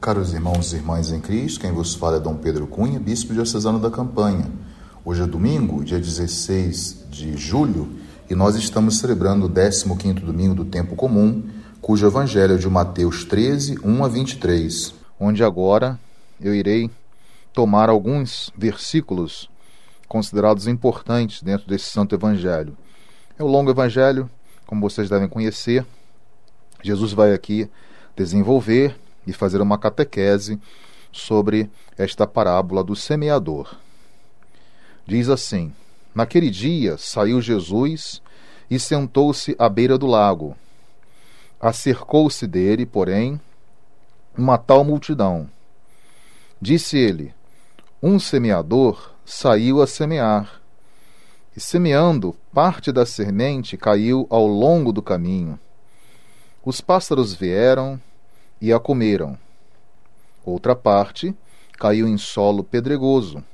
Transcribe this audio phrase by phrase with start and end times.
[0.00, 3.80] Caros irmãos e irmãs em Cristo, quem vos fala é Dom Pedro Cunha, bispo diocesano
[3.80, 4.48] da Campanha.
[5.04, 7.98] Hoje é domingo, dia 16 de julho,
[8.30, 11.42] e nós estamos celebrando o 15º domingo do tempo comum,
[11.82, 15.98] cujo evangelho é de Mateus 13, 1 a 23, onde agora
[16.40, 16.88] eu irei
[17.52, 19.50] tomar alguns versículos
[20.06, 22.78] considerados importantes dentro desse santo evangelho.
[23.36, 24.30] É o longo evangelho,
[24.64, 25.84] como vocês devem conhecer.
[26.84, 27.68] Jesus vai aqui
[28.16, 28.94] desenvolver
[29.28, 30.58] e fazer uma catequese
[31.12, 33.76] sobre esta parábola do semeador.
[35.06, 35.72] Diz assim:
[36.14, 38.22] Naquele dia saiu Jesus
[38.70, 40.56] e sentou-se à beira do lago.
[41.60, 43.38] Acercou-se dele, porém,
[44.36, 45.48] uma tal multidão.
[46.60, 47.34] Disse ele:
[48.02, 50.62] Um semeador saiu a semear.
[51.54, 55.58] E semeando, parte da semente caiu ao longo do caminho.
[56.64, 58.00] Os pássaros vieram
[58.60, 59.38] e a comeram.
[60.44, 61.34] Outra parte
[61.78, 63.44] caiu em solo pedregoso,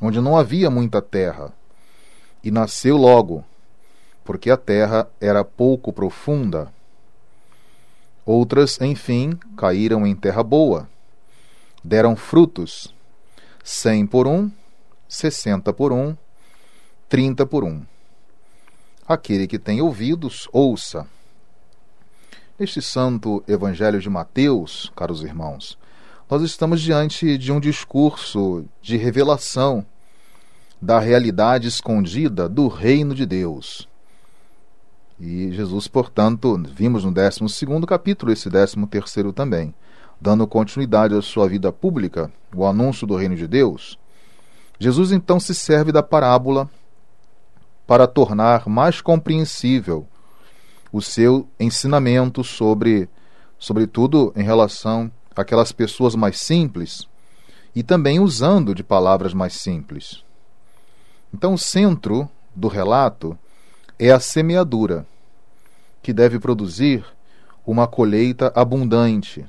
[0.00, 1.52] onde não havia muita terra,
[2.42, 3.44] e nasceu logo,
[4.24, 6.72] porque a terra era pouco profunda.
[8.24, 10.88] Outras, enfim, caíram em terra boa,
[11.82, 12.94] deram frutos,
[13.62, 14.50] cem por um,
[15.08, 16.16] sessenta por um,
[17.08, 17.82] trinta por um.
[19.06, 21.06] Aquele que tem ouvidos, ouça.
[22.58, 25.78] Neste santo Evangelho de Mateus, caros irmãos,
[26.28, 29.86] nós estamos diante de um discurso de revelação
[30.82, 33.88] da realidade escondida do reino de Deus.
[35.20, 37.38] E Jesus, portanto, vimos no 12
[37.86, 38.74] capítulo, esse 13
[39.32, 39.72] também,
[40.20, 43.96] dando continuidade à sua vida pública, o anúncio do reino de Deus.
[44.80, 46.68] Jesus então se serve da parábola
[47.86, 50.08] para tornar mais compreensível
[50.92, 53.08] o seu ensinamento sobre,
[53.58, 57.06] sobretudo em relação àquelas pessoas mais simples
[57.74, 60.24] e também usando de palavras mais simples.
[61.32, 63.38] Então, o centro do relato
[63.98, 65.06] é a semeadura,
[66.02, 67.04] que deve produzir
[67.66, 69.44] uma colheita abundante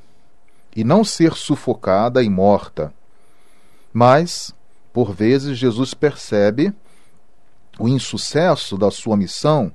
[0.75, 2.93] e não ser sufocada e morta.
[3.93, 4.53] Mas,
[4.91, 6.73] por vezes, Jesus percebe
[7.79, 9.71] o insucesso da sua missão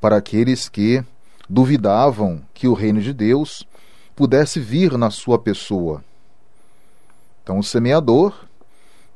[0.00, 1.04] para aqueles que
[1.48, 3.66] duvidavam que o reino de Deus
[4.16, 6.02] pudesse vir na sua pessoa.
[7.42, 8.34] Então, o semeador,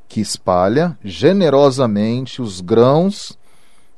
[0.07, 3.37] que espalha generosamente os grãos,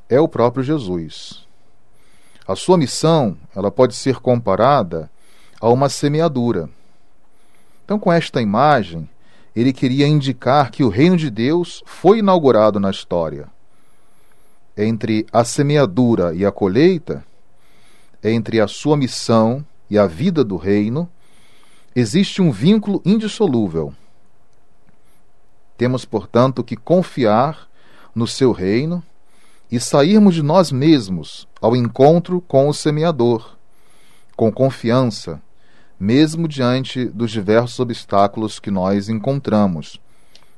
[0.07, 1.45] é o próprio Jesus.
[2.47, 5.09] A sua missão, ela pode ser comparada
[5.59, 6.69] a uma semeadura.
[7.83, 9.09] Então, com esta imagem,
[9.55, 13.49] ele queria indicar que o reino de Deus foi inaugurado na história
[14.77, 17.25] entre a semeadura e a colheita,
[18.23, 21.09] entre a sua missão e a vida do reino,
[21.95, 23.93] existe um vínculo indissolúvel.
[25.75, 27.67] Temos, portanto, que confiar
[28.13, 29.03] no seu reino
[29.71, 33.57] e sairmos de nós mesmos ao encontro com o semeador,
[34.35, 35.41] com confiança,
[35.99, 39.99] mesmo diante dos diversos obstáculos que nós encontramos.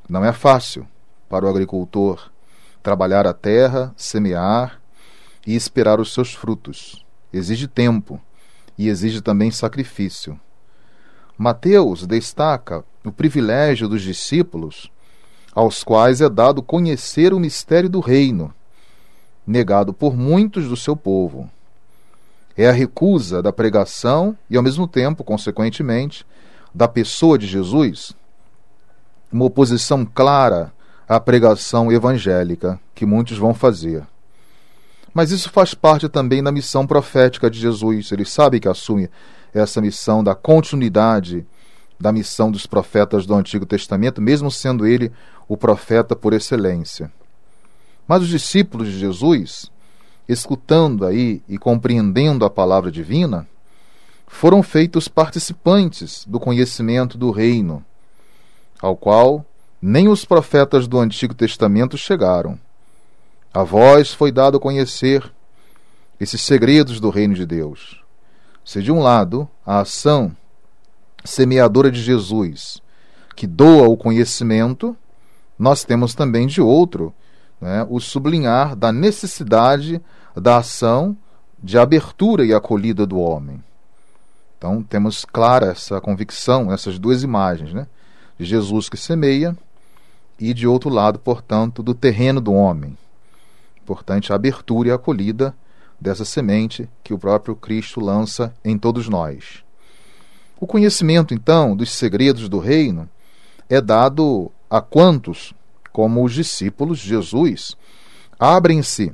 [0.07, 0.85] Não é fácil
[1.29, 2.29] para o agricultor
[2.81, 4.79] trabalhar a terra, semear
[5.45, 7.05] e esperar os seus frutos.
[7.31, 8.19] Exige tempo
[8.77, 10.39] e exige também sacrifício.
[11.37, 14.91] Mateus destaca o privilégio dos discípulos,
[15.53, 18.53] aos quais é dado conhecer o mistério do reino,
[19.45, 21.49] negado por muitos do seu povo.
[22.57, 26.25] É a recusa da pregação e, ao mesmo tempo, consequentemente,
[26.73, 28.13] da pessoa de Jesus,
[29.31, 30.73] uma oposição clara
[31.09, 34.05] a pregação evangélica que muitos vão fazer.
[35.11, 38.11] Mas isso faz parte também da missão profética de Jesus.
[38.11, 39.09] Ele sabe que assume
[39.51, 41.43] essa missão da continuidade
[41.99, 45.11] da missão dos profetas do Antigo Testamento, mesmo sendo ele
[45.47, 47.11] o profeta por excelência.
[48.07, 49.69] Mas os discípulos de Jesus,
[50.27, 53.47] escutando aí e compreendendo a palavra divina,
[54.27, 57.83] foram feitos participantes do conhecimento do reino,
[58.79, 59.43] ao qual
[59.81, 62.59] nem os profetas do Antigo Testamento chegaram.
[63.53, 65.31] A vós foi dado conhecer
[66.19, 68.03] esses segredos do reino de Deus.
[68.63, 70.35] Se de um lado a ação
[71.23, 72.81] semeadora de Jesus,
[73.35, 74.95] que doa o conhecimento,
[75.57, 77.13] nós temos também de outro
[77.59, 80.01] né, o sublinhar da necessidade
[80.35, 81.17] da ação
[81.61, 83.63] de abertura e acolhida do homem.
[84.57, 87.87] Então temos clara essa convicção, essas duas imagens, né?
[88.37, 89.57] De Jesus que semeia
[90.39, 92.97] e de outro lado, portanto, do terreno do homem.
[93.81, 95.55] Importante a abertura e a acolhida
[95.99, 99.63] dessa semente que o próprio Cristo lança em todos nós.
[100.59, 103.09] O conhecimento, então, dos segredos do reino
[103.69, 105.53] é dado a quantos,
[105.91, 107.75] como os discípulos de Jesus,
[108.39, 109.13] abrem-se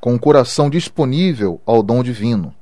[0.00, 2.54] com o coração disponível ao dom divino.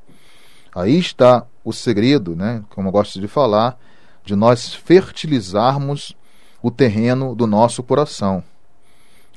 [0.75, 3.79] Aí está o segredo, né, como eu gosto de falar,
[4.25, 6.15] de nós fertilizarmos
[6.63, 8.43] o terreno do nosso coração.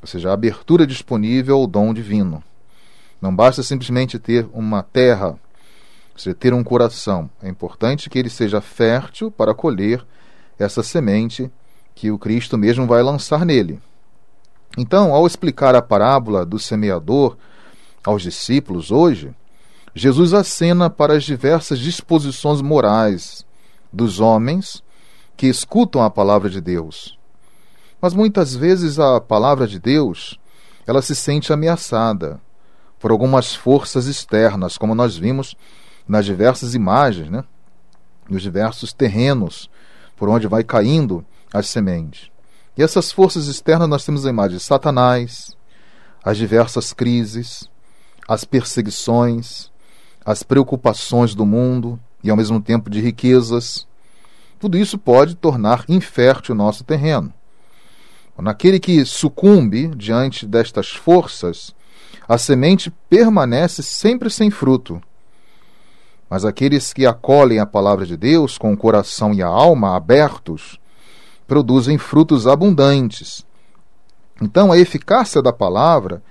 [0.00, 2.42] Ou seja, a abertura disponível ao dom divino.
[3.20, 5.38] Não basta simplesmente ter uma terra,
[6.16, 7.30] seja, ter um coração.
[7.40, 10.04] É importante que ele seja fértil para colher
[10.58, 11.50] essa semente
[11.94, 13.80] que o Cristo mesmo vai lançar nele.
[14.76, 17.36] Então, ao explicar a parábola do semeador
[18.02, 19.32] aos discípulos hoje,
[19.94, 23.44] Jesus acena para as diversas disposições morais
[23.92, 24.82] dos homens
[25.36, 27.18] que escutam a palavra de Deus.
[28.00, 30.38] Mas muitas vezes a palavra de Deus,
[30.86, 32.40] ela se sente ameaçada
[32.98, 35.56] por algumas forças externas, como nós vimos
[36.06, 37.44] nas diversas imagens, né?
[38.28, 39.68] nos diversos terrenos
[40.16, 42.30] por onde vai caindo as sementes.
[42.76, 45.56] E essas forças externas nós temos a imagem de Satanás,
[46.24, 47.68] as diversas crises,
[48.26, 49.70] as perseguições,
[50.24, 53.86] as preocupações do mundo e ao mesmo tempo de riquezas.
[54.62, 57.34] Tudo isso pode tornar infértil o nosso terreno.
[58.38, 61.74] Naquele que sucumbe diante destas forças,
[62.28, 65.02] a semente permanece sempre sem fruto.
[66.30, 70.78] Mas aqueles que acolhem a palavra de Deus com o coração e a alma abertos,
[71.44, 73.44] produzem frutos abundantes.
[74.40, 76.22] Então, a eficácia da palavra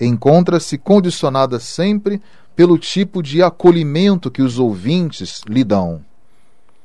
[0.00, 2.18] encontra-se condicionada sempre
[2.56, 6.02] pelo tipo de acolhimento que os ouvintes lhe dão.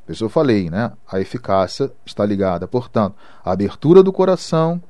[0.09, 0.91] Isso eu falei, né?
[1.07, 3.15] A eficácia está ligada, portanto,
[3.45, 4.81] à abertura do coração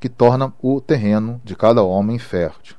[0.00, 2.74] que torna o terreno de cada homem fértil.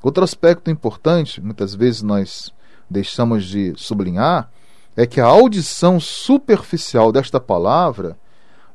[0.00, 2.54] Outro aspecto importante, muitas vezes nós
[2.88, 4.50] deixamos de sublinhar,
[4.96, 8.16] é que a audição superficial desta palavra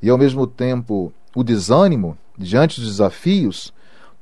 [0.01, 3.73] e ao mesmo tempo o desânimo diante dos desafios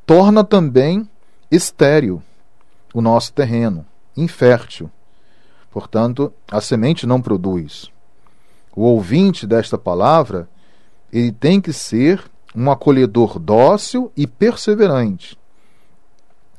[0.06, 1.10] torna também
[1.50, 2.21] estéril
[2.94, 4.89] o nosso terreno, infértil.
[5.71, 7.93] Portanto, a semente não produz.
[8.75, 10.50] O ouvinte desta palavra,
[11.12, 12.24] ele tem que ser
[12.56, 15.38] um acolhedor dócil e perseverante.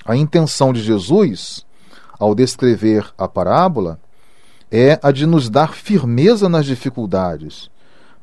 [0.04, 1.64] A intenção de Jesus,
[2.18, 3.98] ao descrever a parábola,
[4.70, 7.70] é a de nos dar firmeza nas dificuldades,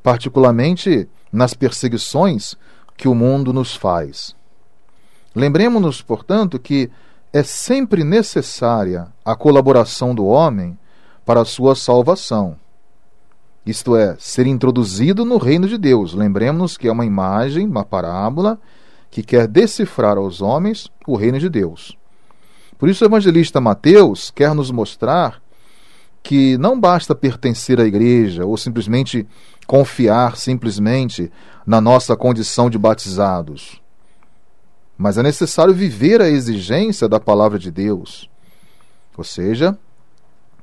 [0.04, 2.56] particularmente nas perseguições
[2.98, 4.36] que o mundo nos faz.
[5.34, 6.92] Lembremos-nos, portanto, que
[7.34, 10.78] é sempre necessária a colaboração do homem
[11.26, 12.61] para a sua salvação.
[13.66, 16.14] Isto é, ser introduzido no reino de Deus.
[16.14, 18.60] Lembremos-nos que é uma imagem, uma parábola,
[19.10, 21.96] que quer decifrar aos homens o reino de Deus.
[22.78, 25.42] Por isso, o evangelista Mateus quer nos mostrar
[26.24, 29.28] que não basta pertencer à igreja ou simplesmente
[29.68, 31.32] confiar simplesmente
[31.66, 33.82] na nossa condição de batizados
[35.02, 38.30] mas é necessário viver a exigência da palavra de Deus.
[39.18, 39.76] Ou seja,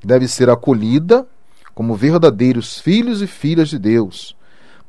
[0.01, 1.27] deve ser acolhida
[1.79, 4.35] como verdadeiros filhos e filhas de Deus,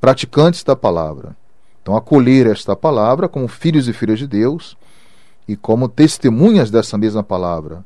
[0.00, 1.36] praticantes da palavra.
[1.80, 4.76] Então, acolher esta palavra como filhos e filhas de Deus
[5.46, 7.84] e como testemunhas dessa mesma palavra.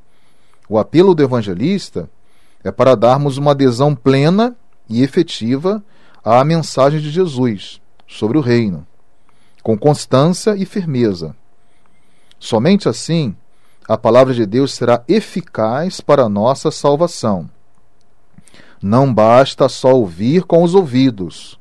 [0.70, 2.08] O apelo do evangelista
[2.64, 4.56] é para darmos uma adesão plena
[4.88, 5.84] e efetiva
[6.24, 8.86] à mensagem de Jesus sobre o reino,
[9.62, 11.36] com constância e firmeza
[12.38, 13.36] Somente assim
[13.86, 17.50] a palavra de Deus será eficaz para a nossa salvação.
[18.86, 21.58] Não basta só ouvir com os ouvidos,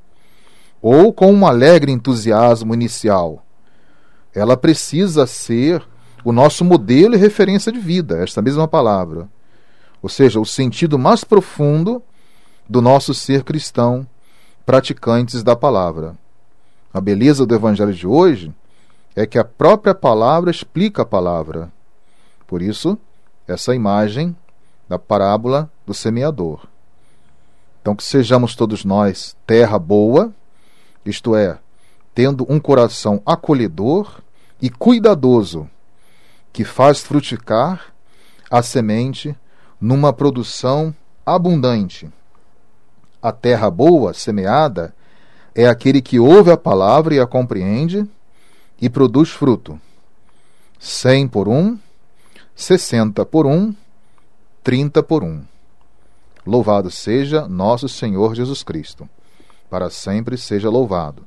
[0.81, 3.45] ou com um alegre entusiasmo inicial.
[4.35, 5.81] Ela precisa ser
[6.21, 9.29] o nosso modelo e referência de vida, esta mesma palavra.
[10.01, 12.03] Ou seja, o sentido mais profundo
[12.67, 14.05] do nosso ser cristão,
[14.65, 16.17] praticantes da palavra.
[16.93, 18.53] A beleza do evangelho de hoje
[19.15, 21.71] é que a própria palavra explica a palavra.
[22.45, 22.97] Por isso,
[23.47, 24.35] essa imagem
[24.89, 26.72] da parábola do semeador.
[27.83, 30.33] Então, que sejamos todos nós terra boa,
[31.05, 31.59] isto é,
[32.15, 34.21] tendo um coração acolhedor
[34.61, 35.69] e cuidadoso,
[36.53, 37.93] que faz frutificar
[38.49, 39.35] a semente
[39.81, 42.09] numa produção abundante.
[43.21, 44.95] A terra boa, semeada,
[45.53, 48.09] é aquele que ouve a palavra e a compreende
[48.79, 49.77] e produz fruto.
[50.79, 51.77] Cem por um,
[52.55, 53.75] sessenta por um,
[54.63, 55.43] trinta por um.
[56.45, 59.07] Louvado seja nosso Senhor Jesus Cristo.
[59.69, 61.25] Para sempre seja louvado.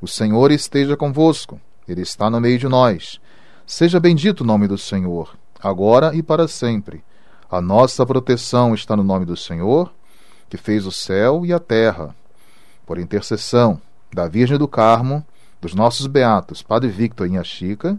[0.00, 1.60] O Senhor esteja convosco.
[1.86, 3.20] Ele está no meio de nós.
[3.66, 7.02] Seja bendito o nome do Senhor, agora e para sempre.
[7.50, 9.92] A nossa proteção está no nome do Senhor,
[10.48, 12.14] que fez o céu e a terra,
[12.86, 13.80] por intercessão
[14.12, 15.24] da Virgem do Carmo,
[15.60, 17.98] dos nossos beatos Padre Victor e Chica,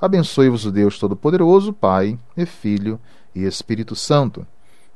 [0.00, 2.98] abençoe-vos o Deus Todo-Poderoso, Pai e Filho
[3.34, 4.46] e Espírito Santo.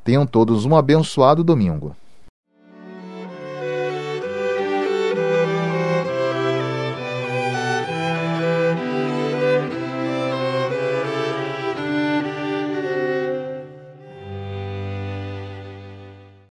[0.08, 1.94] Tenham todos um abençoado domingo.